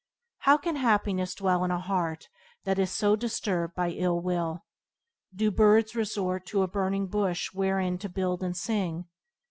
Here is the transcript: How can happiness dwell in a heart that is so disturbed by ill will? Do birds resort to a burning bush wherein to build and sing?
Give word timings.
How 0.39 0.57
can 0.57 0.77
happiness 0.77 1.35
dwell 1.35 1.63
in 1.63 1.69
a 1.69 1.77
heart 1.79 2.27
that 2.63 2.79
is 2.79 2.89
so 2.91 3.15
disturbed 3.15 3.75
by 3.75 3.91
ill 3.91 4.19
will? 4.19 4.65
Do 5.31 5.51
birds 5.51 5.95
resort 5.95 6.47
to 6.47 6.63
a 6.63 6.67
burning 6.67 7.05
bush 7.05 7.53
wherein 7.53 7.99
to 7.99 8.09
build 8.09 8.41
and 8.41 8.57
sing? 8.57 9.05